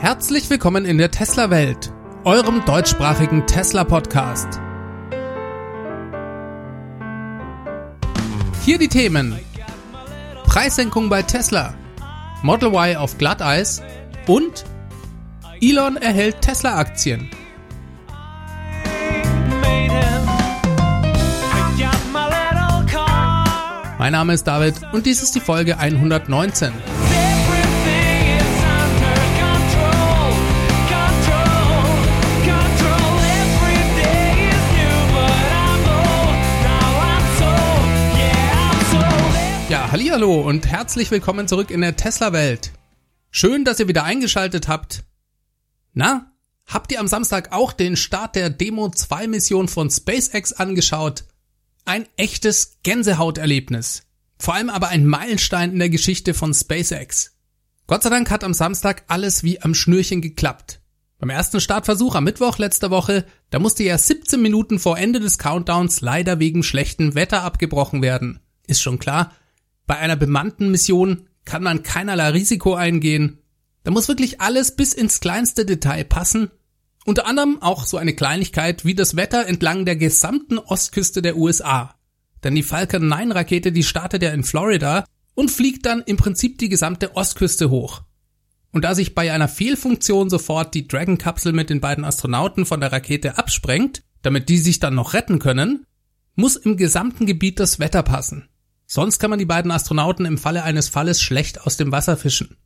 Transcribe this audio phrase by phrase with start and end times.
[0.00, 1.92] Herzlich willkommen in der Tesla-Welt,
[2.22, 4.60] eurem deutschsprachigen Tesla-Podcast.
[8.64, 9.36] Hier die Themen.
[10.44, 11.74] Preissenkung bei Tesla,
[12.44, 13.82] Model Y auf Glatteis
[14.28, 14.64] und
[15.60, 17.28] Elon erhält Tesla-Aktien.
[23.98, 26.72] Mein Name ist David und dies ist die Folge 119.
[40.18, 42.72] hallo und herzlich willkommen zurück in der Tesla-Welt.
[43.30, 45.04] Schön, dass ihr wieder eingeschaltet habt.
[45.92, 46.32] Na,
[46.66, 51.22] habt ihr am Samstag auch den Start der Demo 2 Mission von SpaceX angeschaut?
[51.84, 54.08] Ein echtes Gänsehauterlebnis.
[54.40, 57.36] Vor allem aber ein Meilenstein in der Geschichte von SpaceX.
[57.86, 60.80] Gott sei Dank hat am Samstag alles wie am Schnürchen geklappt.
[61.20, 65.38] Beim ersten Startversuch am Mittwoch letzter Woche, da musste ja 17 Minuten vor Ende des
[65.38, 68.40] Countdowns leider wegen schlechtem Wetter abgebrochen werden.
[68.66, 69.32] Ist schon klar,
[69.88, 73.38] bei einer bemannten Mission kann man keinerlei Risiko eingehen.
[73.82, 76.50] Da muss wirklich alles bis ins kleinste Detail passen.
[77.06, 81.94] Unter anderem auch so eine Kleinigkeit wie das Wetter entlang der gesamten Ostküste der USA.
[82.44, 86.58] Denn die Falcon 9 Rakete, die startet ja in Florida und fliegt dann im Prinzip
[86.58, 88.02] die gesamte Ostküste hoch.
[88.72, 92.92] Und da sich bei einer Fehlfunktion sofort die Dragon-Kapsel mit den beiden Astronauten von der
[92.92, 95.86] Rakete absprengt, damit die sich dann noch retten können,
[96.34, 98.50] muss im gesamten Gebiet das Wetter passen.
[98.90, 102.56] Sonst kann man die beiden Astronauten im Falle eines Falles schlecht aus dem Wasser fischen.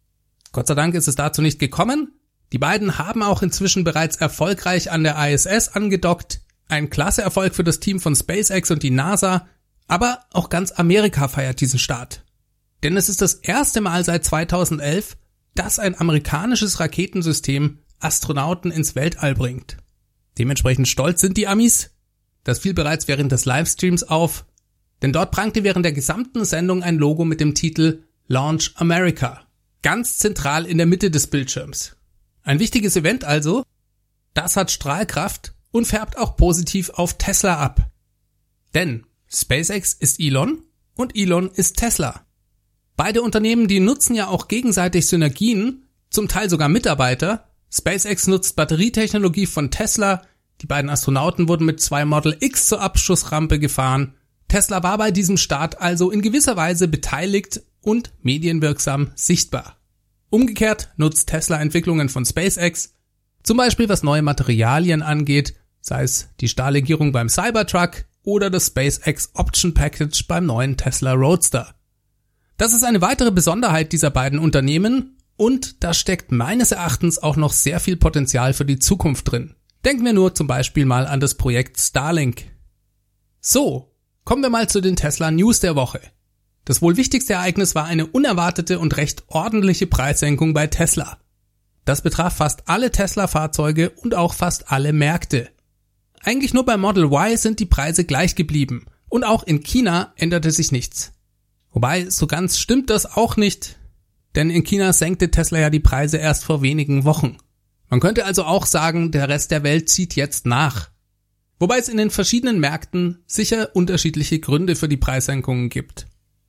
[0.52, 2.12] Gott sei Dank ist es dazu nicht gekommen.
[2.52, 6.42] Die beiden haben auch inzwischen bereits erfolgreich an der ISS angedockt.
[6.68, 9.48] Ein klasse Erfolg für das Team von SpaceX und die NASA,
[9.88, 12.24] aber auch ganz Amerika feiert diesen Start.
[12.84, 15.16] Denn es ist das erste Mal seit 2011,
[15.56, 19.76] dass ein amerikanisches Raketensystem Astronauten ins Weltall bringt.
[20.38, 21.90] Dementsprechend stolz sind die Amis.
[22.44, 24.44] Das fiel bereits während des Livestreams auf.
[25.02, 29.42] Denn dort prangte während der gesamten Sendung ein Logo mit dem Titel Launch America.
[29.82, 31.96] Ganz zentral in der Mitte des Bildschirms.
[32.44, 33.64] Ein wichtiges Event also.
[34.32, 37.90] Das hat Strahlkraft und färbt auch positiv auf Tesla ab.
[38.74, 40.62] Denn SpaceX ist Elon
[40.94, 42.24] und Elon ist Tesla.
[42.96, 47.48] Beide Unternehmen, die nutzen ja auch gegenseitig Synergien, zum Teil sogar Mitarbeiter.
[47.72, 50.22] SpaceX nutzt Batterietechnologie von Tesla,
[50.60, 54.14] die beiden Astronauten wurden mit zwei Model X zur Abschussrampe gefahren
[54.52, 59.78] Tesla war bei diesem Start also in gewisser Weise beteiligt und medienwirksam sichtbar.
[60.28, 62.92] Umgekehrt nutzt Tesla Entwicklungen von SpaceX,
[63.42, 69.30] zum Beispiel was neue Materialien angeht, sei es die Stahllegierung beim Cybertruck oder das SpaceX
[69.32, 71.74] Option Package beim neuen Tesla Roadster.
[72.58, 77.54] Das ist eine weitere Besonderheit dieser beiden Unternehmen und da steckt meines Erachtens auch noch
[77.54, 79.54] sehr viel Potenzial für die Zukunft drin.
[79.86, 82.44] Denken wir nur zum Beispiel mal an das Projekt Starlink.
[83.40, 83.91] So,
[84.24, 86.00] Kommen wir mal zu den Tesla News der Woche.
[86.64, 91.18] Das wohl wichtigste Ereignis war eine unerwartete und recht ordentliche Preissenkung bei Tesla.
[91.84, 95.50] Das betraf fast alle Tesla-Fahrzeuge und auch fast alle Märkte.
[96.20, 100.52] Eigentlich nur bei Model Y sind die Preise gleich geblieben und auch in China änderte
[100.52, 101.12] sich nichts.
[101.72, 103.76] Wobei, so ganz stimmt das auch nicht,
[104.36, 107.38] denn in China senkte Tesla ja die Preise erst vor wenigen Wochen.
[107.88, 110.91] Man könnte also auch sagen, der Rest der Welt zieht jetzt nach.
[111.62, 116.08] Wobei es in den verschiedenen Märkten sicher unterschiedliche Gründe für die Preissenkungen gibt.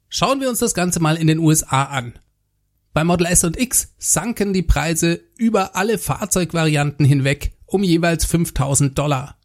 [0.09, 2.13] Schauen wir uns das Ganze mal in den USA an.
[2.93, 8.97] Bei Model S und X sanken die Preise über alle Fahrzeugvarianten hinweg um jeweils 5000
[8.97, 9.37] Dollar.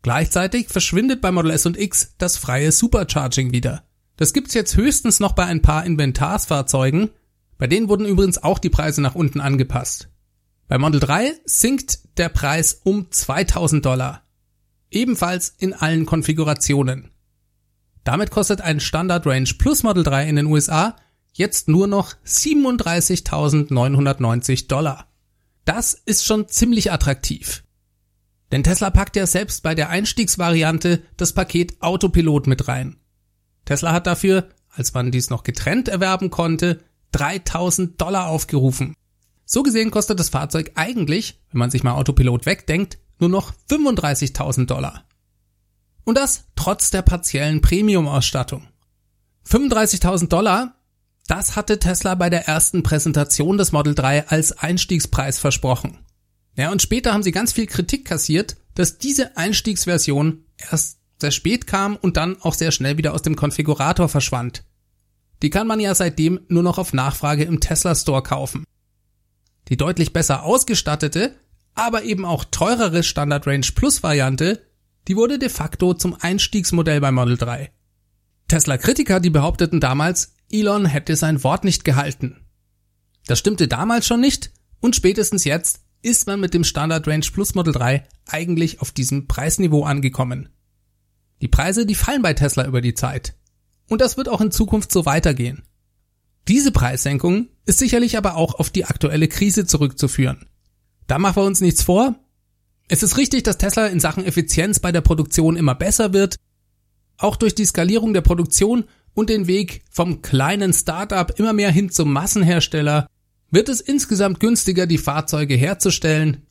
[0.00, 3.84] Gleichzeitig verschwindet bei Model S und X das freie Supercharging wieder.
[4.16, 7.10] Das gibt's jetzt höchstens noch bei ein paar Inventarsfahrzeugen,
[7.58, 10.08] bei denen wurden übrigens auch die Preise nach unten angepasst.
[10.68, 14.25] Bei Model 3 sinkt der Preis um 2000 Dollar.
[14.96, 17.10] Ebenfalls in allen Konfigurationen.
[18.02, 20.96] Damit kostet ein Standard Range Plus Model 3 in den USA
[21.34, 25.12] jetzt nur noch 37.990 Dollar.
[25.66, 27.62] Das ist schon ziemlich attraktiv.
[28.52, 32.96] Denn Tesla packt ja selbst bei der Einstiegsvariante das Paket Autopilot mit rein.
[33.66, 36.80] Tesla hat dafür, als man dies noch getrennt erwerben konnte,
[37.12, 38.94] 3000 Dollar aufgerufen.
[39.44, 44.66] So gesehen kostet das Fahrzeug eigentlich, wenn man sich mal Autopilot wegdenkt, nur noch 35.000
[44.66, 45.04] Dollar.
[46.04, 48.68] Und das trotz der partiellen Premium-Ausstattung.
[49.48, 50.74] 35.000 Dollar,
[51.26, 55.98] das hatte Tesla bei der ersten Präsentation des Model 3 als Einstiegspreis versprochen.
[56.56, 61.66] Ja, und später haben sie ganz viel Kritik kassiert, dass diese Einstiegsversion erst sehr spät
[61.66, 64.64] kam und dann auch sehr schnell wieder aus dem Konfigurator verschwand.
[65.42, 68.64] Die kann man ja seitdem nur noch auf Nachfrage im Tesla Store kaufen.
[69.68, 71.34] die deutlich besser ausgestattete,
[71.76, 74.66] aber eben auch teurere Standard Range Plus Variante,
[75.06, 77.70] die wurde de facto zum Einstiegsmodell bei Model 3.
[78.48, 82.44] Tesla-Kritiker, die behaupteten damals, Elon hätte sein Wort nicht gehalten.
[83.26, 87.54] Das stimmte damals schon nicht und spätestens jetzt ist man mit dem Standard Range Plus
[87.54, 90.48] Model 3 eigentlich auf diesem Preisniveau angekommen.
[91.42, 93.34] Die Preise, die fallen bei Tesla über die Zeit.
[93.88, 95.64] Und das wird auch in Zukunft so weitergehen.
[96.48, 100.46] Diese Preissenkung ist sicherlich aber auch auf die aktuelle Krise zurückzuführen.
[101.06, 102.14] Da machen wir uns nichts vor.
[102.88, 106.36] Es ist richtig, dass Tesla in Sachen Effizienz bei der Produktion immer besser wird.
[107.18, 111.90] Auch durch die Skalierung der Produktion und den Weg vom kleinen Startup immer mehr hin
[111.90, 113.06] zum Massenhersteller
[113.50, 116.46] wird es insgesamt günstiger, die Fahrzeuge herzustellen.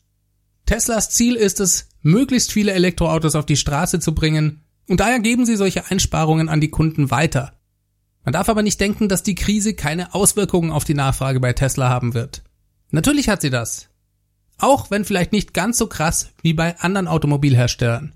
[0.65, 5.45] Teslas Ziel ist es, möglichst viele Elektroautos auf die Straße zu bringen und daher geben
[5.45, 7.53] sie solche Einsparungen an die Kunden weiter.
[8.23, 11.89] Man darf aber nicht denken, dass die Krise keine Auswirkungen auf die Nachfrage bei Tesla
[11.89, 12.43] haben wird.
[12.89, 13.89] Natürlich hat sie das.
[14.57, 18.13] Auch wenn vielleicht nicht ganz so krass wie bei anderen Automobilherstellern.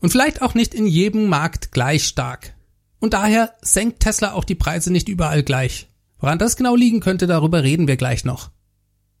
[0.00, 2.54] Und vielleicht auch nicht in jedem Markt gleich stark.
[3.00, 5.88] Und daher senkt Tesla auch die Preise nicht überall gleich.
[6.18, 8.50] Woran das genau liegen könnte, darüber reden wir gleich noch.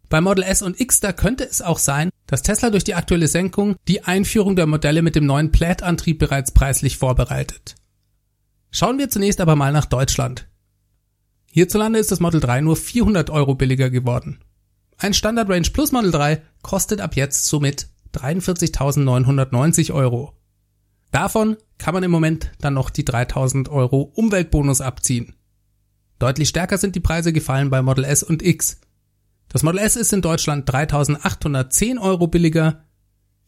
[0.08, 3.28] Bei Model S und X, da könnte es auch sein, dass Tesla durch die aktuelle
[3.28, 7.74] Senkung die Einführung der Modelle mit dem neuen Plaid-Antrieb bereits preislich vorbereitet.
[8.70, 10.48] Schauen wir zunächst aber mal nach Deutschland.
[11.50, 14.43] Hierzulande ist das Model 3 nur 400 Euro billiger geworden.
[14.98, 20.34] Ein Standard Range Plus Model 3 kostet ab jetzt somit 43.990 Euro.
[21.10, 25.34] Davon kann man im Moment dann noch die 3000 Euro Umweltbonus abziehen.
[26.18, 28.80] Deutlich stärker sind die Preise gefallen bei Model S und X.
[29.48, 32.84] Das Model S ist in Deutschland 3810 Euro billiger,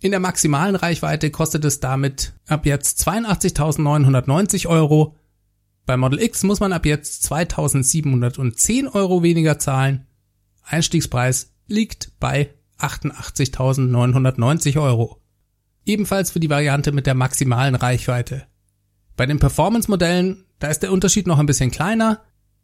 [0.00, 5.16] in der maximalen Reichweite kostet es damit ab jetzt 82.990 Euro.
[5.86, 10.06] Bei Model X muss man ab jetzt 2.710 Euro weniger zahlen.
[10.66, 15.22] Einstiegspreis liegt bei 88.990 Euro.
[15.84, 18.46] Ebenfalls für die Variante mit der maximalen Reichweite.
[19.16, 22.22] Bei den Performance-Modellen, da ist der Unterschied noch ein bisschen kleiner.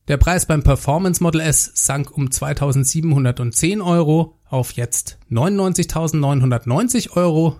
[0.08, 7.56] Der Preis beim Performance Model S sank um 2710 Euro auf jetzt 99.990 Euro.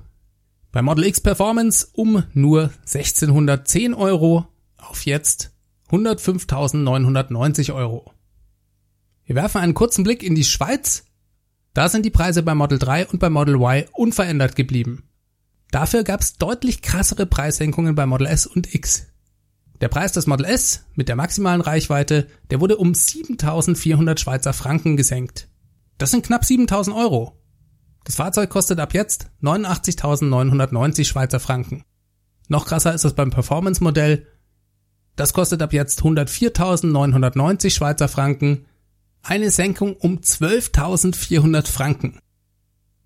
[0.72, 4.46] Bei Model X Performance um nur 1610 Euro
[4.76, 5.54] auf jetzt
[5.90, 8.12] 105.990 Euro.
[9.24, 11.04] Wir werfen einen kurzen Blick in die Schweiz.
[11.74, 15.04] Da sind die Preise bei Model 3 und bei Model Y unverändert geblieben.
[15.70, 19.06] Dafür gab es deutlich krassere Preissenkungen bei Model S und X.
[19.80, 24.96] Der Preis des Model S mit der maximalen Reichweite, der wurde um 7400 Schweizer Franken
[24.96, 25.48] gesenkt.
[25.98, 27.40] Das sind knapp 7000 Euro.
[28.04, 31.84] Das Fahrzeug kostet ab jetzt 89.990 Schweizer Franken.
[32.48, 34.26] Noch krasser ist es beim Performance-Modell.
[35.16, 38.66] Das kostet ab jetzt 104.990 Schweizer Franken.
[39.24, 42.18] Eine Senkung um 12.400 Franken.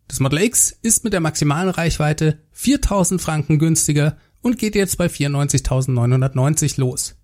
[0.08, 5.08] Das Model X ist mit der maximalen Reichweite 4.000 Franken günstiger und geht jetzt bei
[5.08, 7.16] 94.990 los.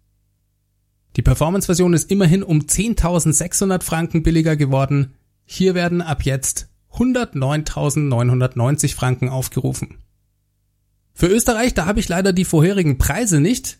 [1.16, 5.14] Die Performance-Version ist immerhin um 10.600 Franken billiger geworden.
[5.46, 10.00] Hier werden ab jetzt 109.990 Franken aufgerufen.
[11.14, 13.78] Für Österreich, da habe ich leider die vorherigen Preise nicht.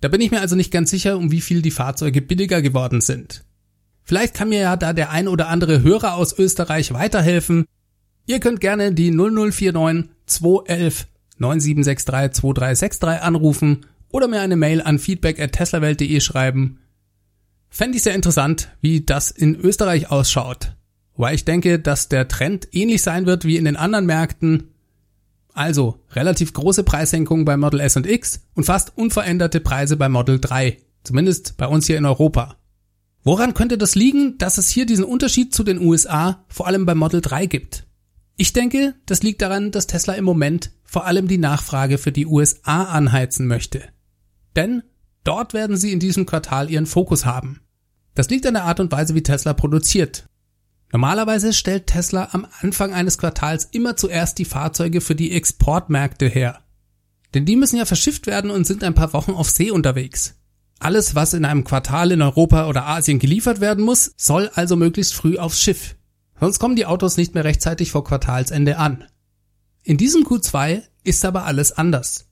[0.00, 3.00] Da bin ich mir also nicht ganz sicher, um wie viel die Fahrzeuge billiger geworden
[3.00, 3.44] sind.
[4.08, 7.66] Vielleicht kann mir ja da der ein oder andere Hörer aus Österreich weiterhelfen.
[8.24, 11.06] Ihr könnt gerne die 0049 211
[11.36, 16.78] 9763 2363 anrufen oder mir eine Mail an feedback at teslawelt.de schreiben.
[17.68, 20.72] Fände ich sehr interessant, wie das in Österreich ausschaut.
[21.14, 24.70] Weil ich denke, dass der Trend ähnlich sein wird wie in den anderen Märkten.
[25.52, 30.40] Also relativ große Preissenkungen bei Model S und X und fast unveränderte Preise bei Model
[30.40, 30.78] 3.
[31.04, 32.57] Zumindest bei uns hier in Europa.
[33.28, 36.94] Woran könnte das liegen, dass es hier diesen Unterschied zu den USA vor allem bei
[36.94, 37.86] Model 3 gibt?
[38.38, 42.24] Ich denke, das liegt daran, dass Tesla im Moment vor allem die Nachfrage für die
[42.24, 43.82] USA anheizen möchte.
[44.56, 44.82] Denn
[45.24, 47.60] dort werden sie in diesem Quartal ihren Fokus haben.
[48.14, 50.26] Das liegt an der Art und Weise, wie Tesla produziert.
[50.90, 56.60] Normalerweise stellt Tesla am Anfang eines Quartals immer zuerst die Fahrzeuge für die Exportmärkte her.
[57.34, 60.37] Denn die müssen ja verschifft werden und sind ein paar Wochen auf See unterwegs.
[60.80, 65.14] Alles, was in einem Quartal in Europa oder Asien geliefert werden muss, soll also möglichst
[65.14, 65.96] früh aufs Schiff.
[66.40, 69.04] Sonst kommen die Autos nicht mehr rechtzeitig vor Quartalsende an.
[69.82, 72.28] In diesem Q2 ist aber alles anders.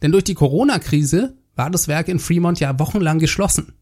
[0.00, 3.74] Denn durch die Corona-Krise war das Werk in Fremont ja wochenlang geschlossen.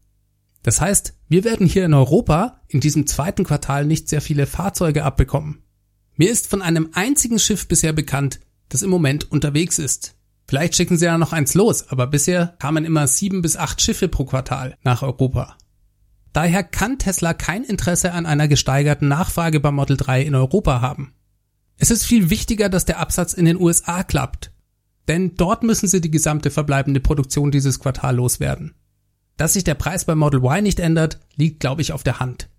[0.63, 5.03] Das heißt, wir werden hier in Europa in diesem zweiten Quartal nicht sehr viele Fahrzeuge
[5.03, 5.61] abbekommen.
[6.15, 10.14] Mir ist von einem einzigen Schiff bisher bekannt, das im Moment unterwegs ist.
[10.47, 14.07] Vielleicht schicken sie ja noch eins los, aber bisher kamen immer sieben bis acht Schiffe
[14.07, 15.57] pro Quartal nach Europa.
[16.33, 21.13] Daher kann Tesla kein Interesse an einer gesteigerten Nachfrage beim Model 3 in Europa haben.
[21.77, 24.51] Es ist viel wichtiger, dass der Absatz in den USA klappt.
[25.07, 28.73] Denn dort müssen sie die gesamte verbleibende Produktion dieses Quartal loswerden.
[29.37, 32.49] Dass sich der Preis beim Model Y nicht ändert, liegt, glaube ich, auf der Hand.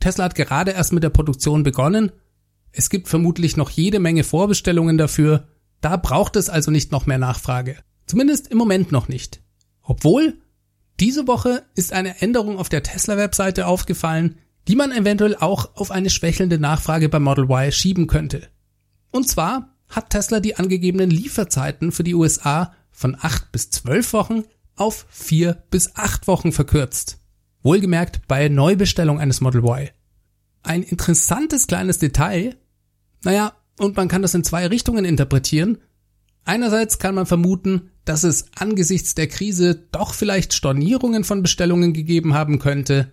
[0.00, 2.12] Tesla hat gerade erst mit der Produktion begonnen.
[2.72, 5.48] Es gibt vermutlich noch jede Menge Vorbestellungen dafür.
[5.80, 7.76] Da braucht es also nicht noch mehr Nachfrage.
[8.06, 9.42] Zumindest im Moment noch nicht.
[9.82, 10.40] Obwohl,
[10.98, 16.10] diese Woche ist eine Änderung auf der Tesla-Webseite aufgefallen, die man eventuell auch auf eine
[16.10, 18.48] schwächelnde Nachfrage beim Model Y schieben könnte.
[19.10, 24.42] Und zwar hat Tesla die angegebenen Lieferzeiten für die USA von 8 bis 12 Wochen
[24.74, 27.18] auf 4 bis 8 Wochen verkürzt.
[27.62, 29.90] Wohlgemerkt bei Neubestellung eines Model Y.
[30.62, 32.56] Ein interessantes kleines Detail.
[33.22, 35.78] Naja, und man kann das in zwei Richtungen interpretieren.
[36.44, 42.34] Einerseits kann man vermuten, dass es angesichts der Krise doch vielleicht Stornierungen von Bestellungen gegeben
[42.34, 43.12] haben könnte.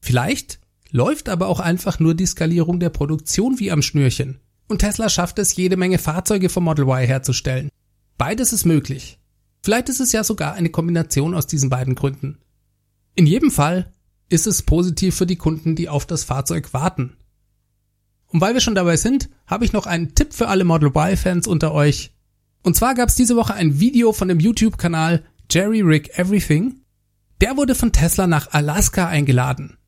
[0.00, 0.58] Vielleicht
[0.90, 4.40] läuft aber auch einfach nur die Skalierung der Produktion wie am Schnürchen.
[4.66, 7.70] Und Tesla schafft es, jede Menge Fahrzeuge vom Model Y herzustellen.
[8.18, 9.18] Beides ist möglich.
[9.62, 12.38] Vielleicht ist es ja sogar eine Kombination aus diesen beiden Gründen.
[13.14, 13.92] In jedem Fall
[14.28, 17.16] ist es positiv für die Kunden, die auf das Fahrzeug warten.
[18.34, 21.46] Und weil wir schon dabei sind, habe ich noch einen Tipp für alle Model Y-Fans
[21.46, 22.10] unter euch.
[22.64, 26.80] Und zwar gab es diese Woche ein Video von dem YouTube-Kanal Jerry Rick Everything.
[27.40, 29.78] Der wurde von Tesla nach Alaska eingeladen.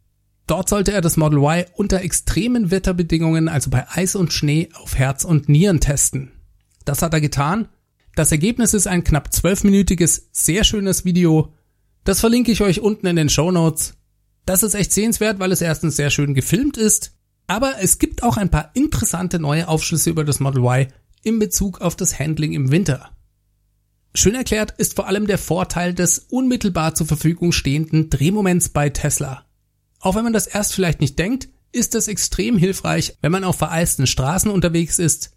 [0.46, 4.94] Dort sollte er das Model Y unter extremen Wetterbedingungen, also bei Eis und Schnee, auf
[4.94, 6.30] Herz und Nieren testen.
[6.84, 7.66] Das hat er getan.
[8.14, 11.52] Das Ergebnis ist ein knapp zwölfminütiges, sehr schönes Video.
[12.04, 13.94] Das verlinke ich euch unten in den Show Notes.
[14.44, 17.15] Das ist echt sehenswert, weil es erstens sehr schön gefilmt ist,
[17.46, 20.86] aber es gibt auch ein paar interessante neue Aufschlüsse über das Model Y
[21.22, 23.10] in Bezug auf das Handling im Winter.
[24.14, 29.44] Schön erklärt ist vor allem der Vorteil des unmittelbar zur Verfügung stehenden Drehmoments bei Tesla.
[30.00, 33.56] Auch wenn man das erst vielleicht nicht denkt, ist das extrem hilfreich, wenn man auf
[33.56, 35.32] vereisten Straßen unterwegs ist.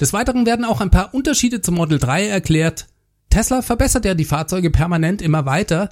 [0.00, 2.86] Des Weiteren werden auch ein paar Unterschiede zum Model 3 erklärt.
[3.28, 5.90] Tesla verbessert ja die Fahrzeuge permanent immer weiter.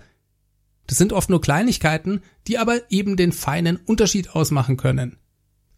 [0.86, 5.19] Das sind oft nur Kleinigkeiten, die aber eben den feinen Unterschied ausmachen können.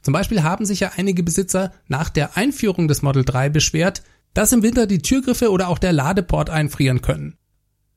[0.03, 4.03] Zum Beispiel haben sich ja einige Besitzer nach der Einführung des Model 3 beschwert,
[4.35, 7.37] dass im Winter die Türgriffe oder auch der Ladeport einfrieren können.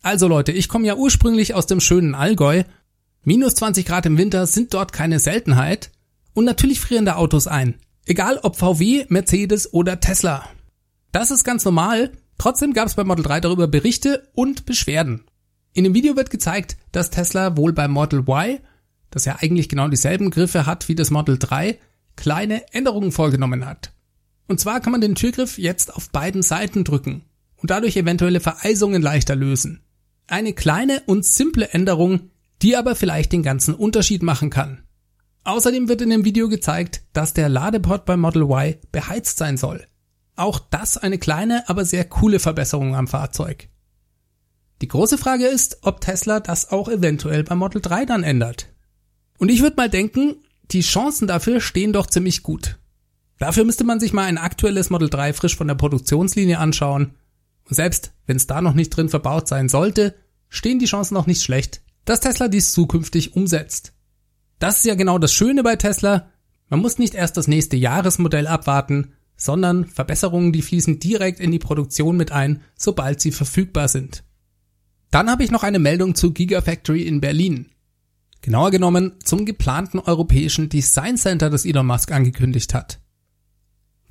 [0.02, 2.64] Also Leute, ich komme ja ursprünglich aus dem schönen Allgäu
[3.28, 5.90] Minus 20 Grad im Winter sind dort keine Seltenheit.
[6.36, 7.74] Und natürlich frieren da Autos ein.
[8.06, 10.48] Egal ob VW, Mercedes oder Tesla.
[11.12, 12.12] Das ist ganz normal.
[12.38, 15.24] Trotzdem gab es beim Model 3 darüber Berichte und Beschwerden.
[15.74, 18.60] In dem Video wird gezeigt, dass Tesla wohl beim Model Y,
[19.10, 21.80] das ja eigentlich genau dieselben Griffe hat wie das Model 3,
[22.16, 23.94] kleine Änderungen vorgenommen hat.
[24.48, 27.24] Und zwar kann man den Türgriff jetzt auf beiden Seiten drücken
[27.58, 29.82] und dadurch eventuelle Vereisungen leichter lösen.
[30.28, 32.32] Eine kleine und simple Änderung,
[32.62, 34.84] die aber vielleicht den ganzen Unterschied machen kann.
[35.44, 39.86] Außerdem wird in dem Video gezeigt, dass der Ladeport beim Model Y beheizt sein soll.
[40.36, 43.70] Auch das eine kleine, aber sehr coole Verbesserung am Fahrzeug.
[44.82, 48.68] Die große Frage ist, ob Tesla das auch eventuell beim Model 3 dann ändert.
[49.38, 50.36] Und ich würde mal denken,
[50.72, 52.80] die Chancen dafür stehen doch ziemlich gut.
[53.38, 57.16] Dafür müsste man sich mal ein aktuelles Model 3 frisch von der Produktionslinie anschauen.
[57.68, 60.16] Und selbst wenn es da noch nicht drin verbaut sein sollte,
[60.50, 63.94] stehen die Chancen noch nicht schlecht, dass Tesla dies zukünftig umsetzt.
[64.60, 66.32] Das ist ja genau das Schöne bei Tesla.
[66.70, 71.60] Man muss nicht erst das nächste Jahresmodell abwarten, sondern Verbesserungen, die fließen direkt in die
[71.60, 74.24] Produktion mit ein, sobald sie verfügbar sind.
[75.12, 77.70] Dann habe ich noch eine Meldung zu Gigafactory in Berlin.
[78.46, 83.00] Genauer genommen zum geplanten europäischen Design Center, das Elon Musk angekündigt hat.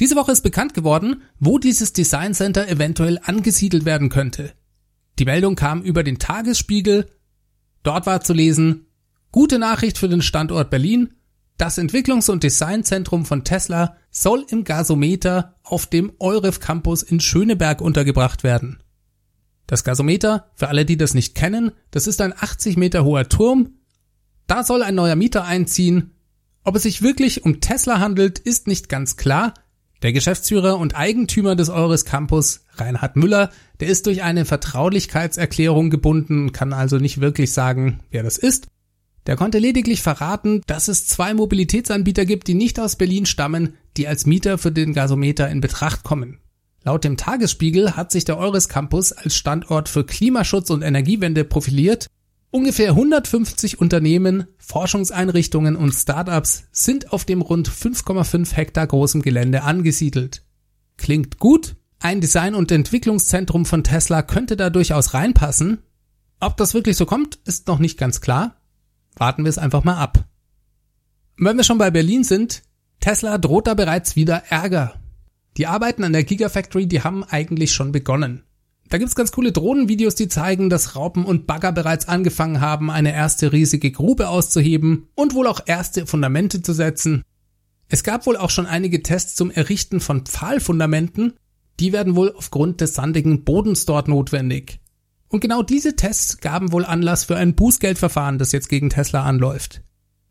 [0.01, 4.53] Diese Woche ist bekannt geworden, wo dieses Design Center eventuell angesiedelt werden könnte.
[5.21, 7.09] Die Meldung kam über den Tagesspiegel
[7.85, 8.87] Dort war zu lesen,
[9.31, 11.13] gute Nachricht für den Standort Berlin,
[11.59, 17.81] das Entwicklungs- und Designzentrum von Tesla soll im Gasometer auf dem Euref Campus in Schöneberg
[17.81, 18.83] untergebracht werden.
[19.69, 23.75] Das Gasometer, für alle, die das nicht kennen, das ist ein 80 Meter hoher Turm.
[24.47, 26.11] Da soll ein neuer Mieter einziehen.
[26.65, 29.55] Ob es sich wirklich um Tesla handelt, ist nicht ganz klar,
[30.03, 36.53] der Geschäftsführer und Eigentümer des Eures Campus, Reinhard Müller, der ist durch eine Vertraulichkeitserklärung gebunden,
[36.53, 38.67] kann also nicht wirklich sagen, wer das ist.
[39.27, 44.07] Der konnte lediglich verraten, dass es zwei Mobilitätsanbieter gibt, die nicht aus Berlin stammen, die
[44.07, 46.41] als Mieter für den Gasometer in Betracht kommen.
[46.83, 52.09] Laut dem Tagesspiegel hat sich der Eures Campus als Standort für Klimaschutz und Energiewende profiliert
[52.55, 60.45] Ungefähr 150 Unternehmen, Forschungseinrichtungen und Startups sind auf dem rund 5,5 Hektar großen Gelände angesiedelt.
[60.97, 61.75] Klingt gut?
[61.99, 65.79] Ein Design- und Entwicklungszentrum von Tesla könnte da durchaus reinpassen.
[66.39, 68.55] Ob das wirklich so kommt, ist noch nicht ganz klar.
[69.17, 70.25] Warten wir es einfach mal ab.
[71.37, 72.63] Wenn wir schon bei Berlin sind,
[73.01, 75.01] Tesla droht da bereits wieder Ärger.
[75.57, 78.45] Die Arbeiten an der Gigafactory, die haben eigentlich schon begonnen.
[78.95, 83.13] Da gibt's ganz coole Drohnenvideos, die zeigen, dass Raupen und Bagger bereits angefangen haben, eine
[83.13, 87.25] erste riesige Grube auszuheben und wohl auch erste Fundamente zu setzen.
[87.89, 91.33] Es gab wohl auch schon einige Tests zum Errichten von Pfahlfundamenten.
[91.81, 94.79] Die werden wohl aufgrund des sandigen Bodens dort notwendig.
[95.27, 99.83] Und genau diese Tests gaben wohl Anlass für ein Bußgeldverfahren, das jetzt gegen Tesla anläuft.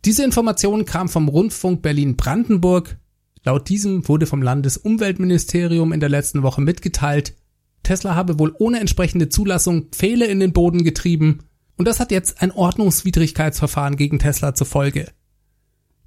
[0.06, 2.98] Diese Information kam vom Rundfunk Berlin-Brandenburg.
[3.44, 7.34] Laut diesem wurde vom Landesumweltministerium in der letzten Woche mitgeteilt,
[7.84, 11.44] Tesla habe wohl ohne entsprechende Zulassung Pfähle in den Boden getrieben
[11.78, 15.12] und das hat jetzt ein Ordnungswidrigkeitsverfahren gegen Tesla zur Folge.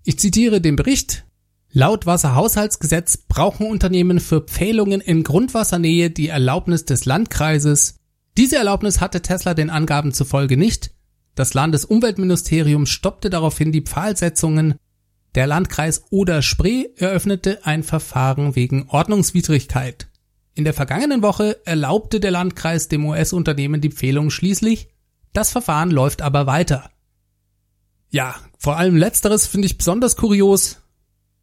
[0.04, 1.25] Ich zitiere den Bericht.
[1.73, 7.97] Laut Wasserhaushaltsgesetz brauchen Unternehmen für Pfählungen in Grundwassernähe die Erlaubnis des Landkreises.
[8.37, 10.92] Diese Erlaubnis hatte Tesla den Angaben zufolge nicht.
[11.35, 14.76] Das Landesumweltministerium stoppte daraufhin die Pfahlsetzungen.
[15.35, 20.09] Der Landkreis Oder-Spree eröffnete ein Verfahren wegen Ordnungswidrigkeit.
[20.57, 24.89] In der vergangenen Woche erlaubte der Landkreis dem US-Unternehmen die Pfählung schließlich.
[25.35, 26.91] Das Verfahren läuft aber weiter.
[28.09, 30.81] Ja, vor allem letzteres finde ich besonders kurios.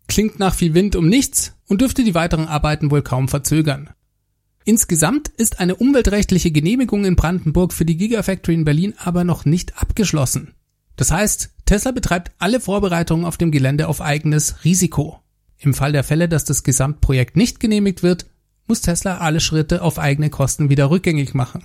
[0.07, 3.91] Klingt nach viel Wind um nichts und dürfte die weiteren Arbeiten wohl kaum verzögern.
[4.65, 9.79] Insgesamt ist eine umweltrechtliche Genehmigung in Brandenburg für die Gigafactory in Berlin aber noch nicht
[9.79, 10.55] abgeschlossen.
[10.95, 15.19] Das heißt, Tesla betreibt alle Vorbereitungen auf dem Gelände auf eigenes Risiko.
[15.59, 18.25] Im Fall der Fälle, dass das Gesamtprojekt nicht genehmigt wird,
[18.67, 21.63] muss Tesla alle Schritte auf eigene Kosten wieder rückgängig machen.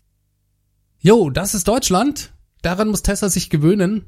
[1.00, 2.32] Jo, das ist Deutschland.
[2.62, 4.06] Daran muss Tesla sich gewöhnen.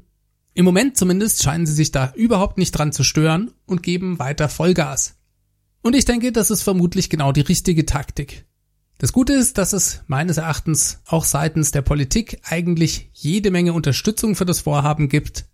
[0.53, 4.49] Im Moment zumindest scheinen sie sich da überhaupt nicht dran zu stören und geben weiter
[4.49, 5.15] Vollgas.
[5.81, 8.45] Und ich denke, das ist vermutlich genau die richtige Taktik.
[8.97, 14.35] Das Gute ist, dass es meines Erachtens auch seitens der Politik eigentlich jede Menge Unterstützung
[14.35, 15.45] für das Vorhaben gibt.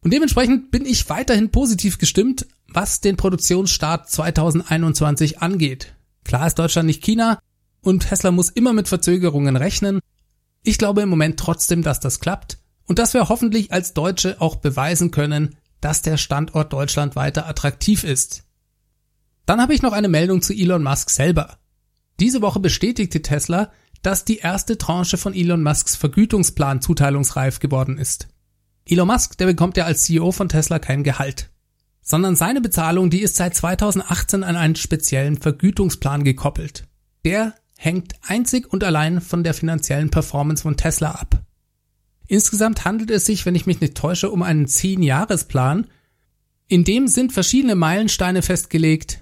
[0.00, 5.94] Und dementsprechend bin ich weiterhin positiv gestimmt, was den Produktionsstart 2021 angeht.
[6.24, 7.38] Klar ist Deutschland nicht China
[7.80, 10.00] und Tesla muss immer mit Verzögerungen rechnen.
[10.62, 14.56] Ich glaube im Moment trotzdem, dass das klappt und dass wir hoffentlich als Deutsche auch
[14.56, 18.44] beweisen können, dass der Standort Deutschland weiter attraktiv ist.
[19.46, 21.58] Dann habe ich noch eine Meldung zu Elon Musk selber.
[22.20, 23.70] Diese Woche bestätigte Tesla,
[24.02, 28.28] dass die erste Tranche von Elon Musks Vergütungsplan zuteilungsreif geworden ist.
[28.86, 31.50] Elon Musk, der bekommt ja als CEO von Tesla kein Gehalt
[32.04, 36.86] sondern seine Bezahlung, die ist seit 2018 an einen speziellen Vergütungsplan gekoppelt.
[37.24, 41.42] Der hängt einzig und allein von der finanziellen Performance von Tesla ab.
[42.28, 45.86] Insgesamt handelt es sich, wenn ich mich nicht täusche, um einen 10-Jahres-Plan.
[46.68, 49.20] In dem sind verschiedene Meilensteine festgelegt.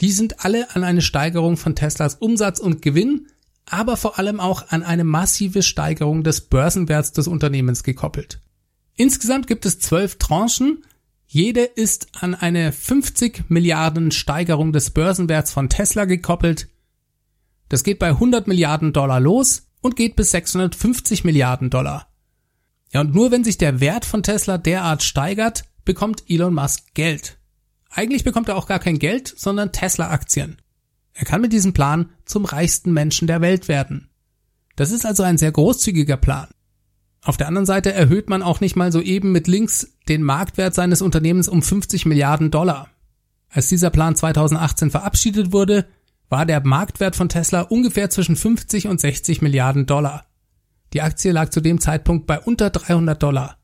[0.00, 3.28] Die sind alle an eine Steigerung von Teslas Umsatz und Gewinn,
[3.64, 8.40] aber vor allem auch an eine massive Steigerung des Börsenwerts des Unternehmens gekoppelt.
[8.96, 10.84] Insgesamt gibt es zwölf Tranchen,
[11.34, 16.68] jede ist an eine 50 Milliarden Steigerung des Börsenwerts von Tesla gekoppelt.
[17.70, 22.12] Das geht bei 100 Milliarden Dollar los und geht bis 650 Milliarden Dollar.
[22.92, 27.38] Ja, und nur wenn sich der Wert von Tesla derart steigert, bekommt Elon Musk Geld.
[27.88, 30.60] Eigentlich bekommt er auch gar kein Geld, sondern Tesla-Aktien.
[31.14, 34.10] Er kann mit diesem Plan zum reichsten Menschen der Welt werden.
[34.76, 36.48] Das ist also ein sehr großzügiger Plan.
[37.24, 40.74] Auf der anderen Seite erhöht man auch nicht mal so eben mit links den Marktwert
[40.74, 42.88] seines Unternehmens um 50 Milliarden Dollar.
[43.48, 45.86] Als dieser Plan 2018 verabschiedet wurde,
[46.28, 50.26] war der Marktwert von Tesla ungefähr zwischen 50 und 60 Milliarden Dollar.
[50.94, 53.58] Die Aktie lag zu dem Zeitpunkt bei unter 300 Dollar.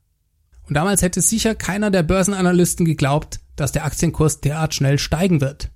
[0.68, 5.70] Und damals hätte sicher keiner der Börsenanalysten geglaubt, dass der Aktienkurs derart schnell steigen wird.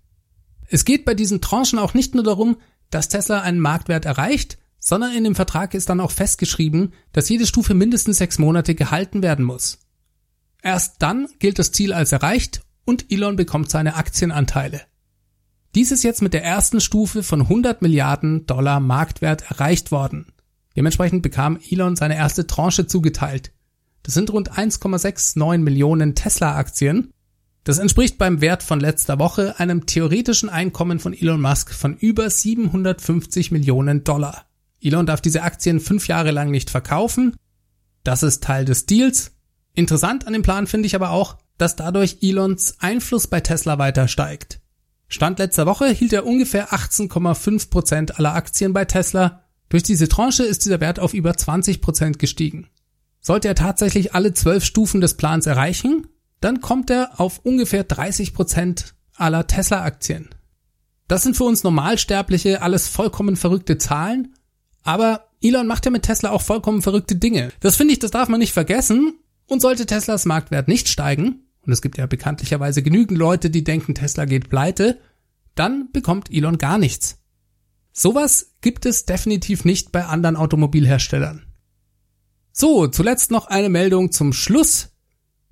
[0.68, 2.58] Es geht bei diesen Tranchen auch nicht nur darum,
[2.90, 7.46] dass Tesla einen Marktwert erreicht, sondern in dem Vertrag ist dann auch festgeschrieben, dass jede
[7.46, 9.78] Stufe mindestens sechs Monate gehalten werden muss.
[10.60, 14.82] Erst dann gilt das Ziel als erreicht und Elon bekommt seine Aktienanteile.
[15.76, 20.32] Dies ist jetzt mit der ersten Stufe von 100 Milliarden Dollar Marktwert erreicht worden.
[20.74, 23.52] Dementsprechend bekam Elon seine erste Tranche zugeteilt.
[24.02, 27.12] Das sind rund 1,69 Millionen Tesla-Aktien.
[27.62, 32.28] Das entspricht beim Wert von letzter Woche einem theoretischen Einkommen von Elon Musk von über
[32.28, 34.46] 750 Millionen Dollar.
[34.82, 37.36] Elon darf diese Aktien fünf Jahre lang nicht verkaufen.
[38.04, 39.32] Das ist Teil des Deals.
[39.74, 44.08] Interessant an dem Plan finde ich aber auch, dass dadurch Elons Einfluss bei Tesla weiter
[44.08, 44.60] steigt.
[45.08, 49.44] Stand letzter Woche hielt er ungefähr 18,5 Prozent aller Aktien bei Tesla.
[49.68, 52.68] Durch diese Tranche ist dieser Wert auf über 20 Prozent gestiegen.
[53.20, 56.08] Sollte er tatsächlich alle zwölf Stufen des Plans erreichen,
[56.40, 60.30] dann kommt er auf ungefähr 30 Prozent aller Tesla-Aktien.
[61.06, 64.34] Das sind für uns Normalsterbliche alles vollkommen verrückte Zahlen
[64.82, 67.52] aber Elon macht ja mit Tesla auch vollkommen verrückte Dinge.
[67.60, 69.18] Das finde ich, das darf man nicht vergessen.
[69.48, 73.94] Und sollte Teslas Marktwert nicht steigen, und es gibt ja bekanntlicherweise genügend Leute, die denken,
[73.94, 74.98] Tesla geht pleite,
[75.54, 77.18] dann bekommt Elon gar nichts.
[77.92, 81.44] Sowas gibt es definitiv nicht bei anderen Automobilherstellern.
[82.52, 84.90] So, zuletzt noch eine Meldung zum Schluss.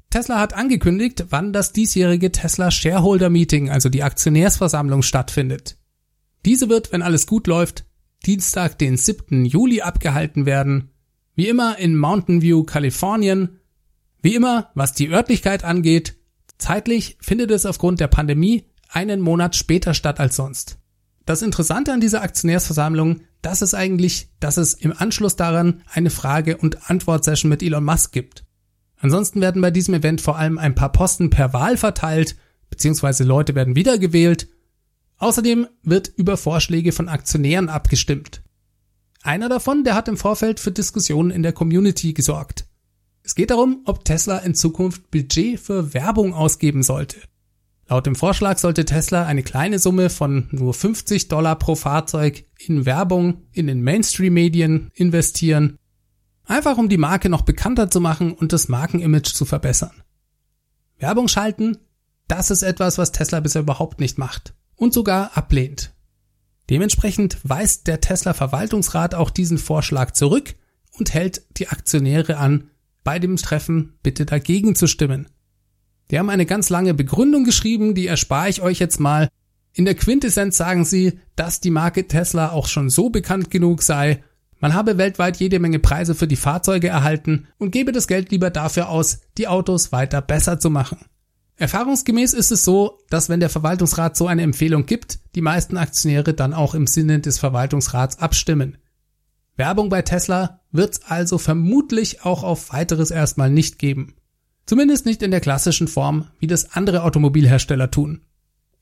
[0.08, 5.76] Tesla hat angekündigt, wann das diesjährige Tesla Shareholder Meeting, also die Aktionärsversammlung, stattfindet.
[6.44, 7.84] Diese wird, wenn alles gut läuft,
[8.26, 9.44] Dienstag, den 7.
[9.46, 10.90] Juli abgehalten werden.
[11.34, 13.60] Wie immer in Mountain View, Kalifornien.
[14.20, 16.16] Wie immer, was die Örtlichkeit angeht,
[16.58, 20.78] zeitlich findet es aufgrund der Pandemie einen Monat später statt als sonst.
[21.24, 26.58] Das Interessante an dieser Aktionärsversammlung, das ist eigentlich, dass es im Anschluss daran eine Frage-
[26.58, 28.44] und Antwort-Session mit Elon Musk gibt.
[28.98, 32.36] Ansonsten werden bei diesem Event vor allem ein paar Posten per Wahl verteilt,
[32.68, 34.48] beziehungsweise Leute werden wiedergewählt.
[35.20, 38.42] Außerdem wird über Vorschläge von Aktionären abgestimmt.
[39.22, 42.66] Einer davon, der hat im Vorfeld für Diskussionen in der Community gesorgt.
[43.22, 47.18] Es geht darum, ob Tesla in Zukunft Budget für Werbung ausgeben sollte.
[47.86, 52.86] Laut dem Vorschlag sollte Tesla eine kleine Summe von nur 50 Dollar pro Fahrzeug in
[52.86, 55.76] Werbung in den Mainstream-Medien investieren
[56.46, 60.02] Einfach um die Marke noch bekannter zu machen und das Markenimage zu verbessern.
[60.98, 61.78] Werbung schalten,
[62.26, 65.92] das ist etwas, was Tesla bisher überhaupt nicht macht und sogar ablehnt.
[66.68, 70.54] Dementsprechend weist der Tesla Verwaltungsrat auch diesen Vorschlag zurück
[70.98, 72.70] und hält die Aktionäre an,
[73.04, 75.28] bei dem Treffen bitte dagegen zu stimmen.
[76.10, 79.28] Die haben eine ganz lange Begründung geschrieben, die erspare ich euch jetzt mal.
[79.72, 84.22] In der Quintessenz sagen sie, dass die Marke Tesla auch schon so bekannt genug sei
[84.60, 88.50] man habe weltweit jede Menge Preise für die Fahrzeuge erhalten und gebe das Geld lieber
[88.50, 90.98] dafür aus, die Autos weiter besser zu machen.
[91.60, 96.34] Erfahrungsgemäß ist es so, dass wenn der Verwaltungsrat so eine Empfehlung gibt, die meisten Aktionäre
[96.34, 98.78] dann auch im Sinne des Verwaltungsrats abstimmen.
[99.56, 104.14] Werbung bei Tesla wird's also vermutlich auch auf weiteres erstmal nicht geben.
[104.66, 108.22] Zumindest nicht in der klassischen Form, wie das andere Automobilhersteller tun.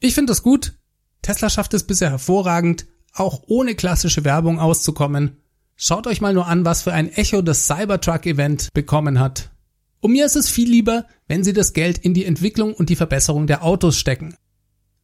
[0.01, 0.75] Ich finde das gut.
[1.23, 5.39] Tesla schafft es bisher hervorragend, auch ohne klassische Werbung auszukommen
[5.81, 9.53] Schaut euch mal nur an, was für ein Echo das Cybertruck-Event bekommen hat.
[10.01, 12.97] Und mir ist es viel lieber, wenn sie das Geld in die Entwicklung und die
[12.97, 14.37] Verbesserung der Autos stecken.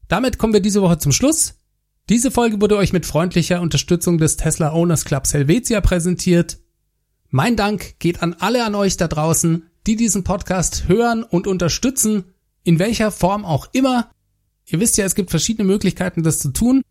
[0.09, 1.55] Damit kommen wir diese Woche zum Schluss.
[2.09, 6.59] Diese Folge wurde euch mit freundlicher Unterstützung des Tesla Owners Clubs Helvetia präsentiert.
[7.31, 12.25] Mein Dank geht an alle an euch da draußen, die diesen Podcast hören und unterstützen,
[12.63, 14.11] in welcher Form auch immer.
[14.67, 16.83] Ihr wisst ja, es gibt verschiedene Möglichkeiten, das zu tun.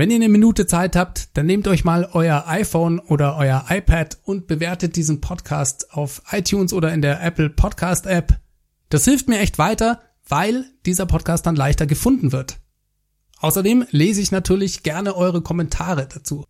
[0.00, 4.16] Wenn ihr eine Minute Zeit habt, dann nehmt euch mal euer iPhone oder euer iPad
[4.24, 8.40] und bewertet diesen Podcast auf iTunes oder in der Apple Podcast App.
[8.88, 12.56] Das hilft mir echt weiter, weil dieser Podcast dann leichter gefunden wird.
[13.40, 16.46] Außerdem lese ich natürlich gerne eure Kommentare dazu.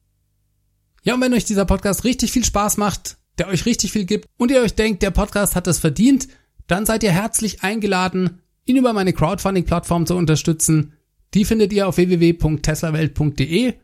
[1.02, 4.28] Ja, und wenn euch dieser Podcast richtig viel Spaß macht, der euch richtig viel gibt
[4.36, 6.28] und ihr euch denkt, der Podcast hat es verdient,
[6.68, 10.92] dann seid ihr herzlich eingeladen, ihn über meine Crowdfunding-Plattform zu unterstützen.
[11.34, 13.74] Die findet ihr auf www.teslawelt.de.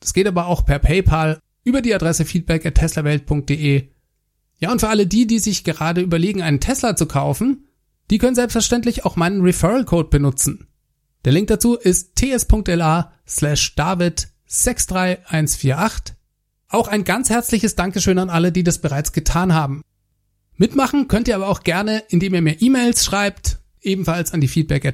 [0.00, 2.64] Das geht aber auch per PayPal über die Adresse feedback.
[4.58, 7.66] Ja, und für alle die, die sich gerade überlegen, einen Tesla zu kaufen,
[8.10, 10.68] die können selbstverständlich auch meinen Referral Code benutzen.
[11.24, 16.14] Der Link dazu ist ts.la slash david 63148.
[16.68, 19.82] Auch ein ganz herzliches Dankeschön an alle, die das bereits getan haben.
[20.56, 24.84] Mitmachen könnt ihr aber auch gerne, indem ihr mir E-Mails schreibt, ebenfalls an die feedback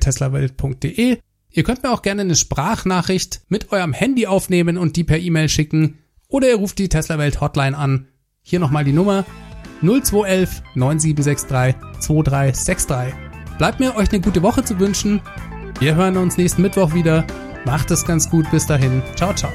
[1.53, 5.49] Ihr könnt mir auch gerne eine Sprachnachricht mit eurem Handy aufnehmen und die per E-Mail
[5.49, 8.07] schicken oder ihr ruft die Tesla Welt Hotline an.
[8.43, 9.25] Hier nochmal die Nummer
[9.83, 13.15] 0211 9763 2363.
[13.59, 15.21] Bleibt mir euch eine gute Woche zu wünschen.
[15.81, 17.27] Wir hören uns nächsten Mittwoch wieder.
[17.65, 18.51] Macht es ganz gut.
[18.51, 19.03] Bis dahin.
[19.17, 19.51] Ciao, ciao.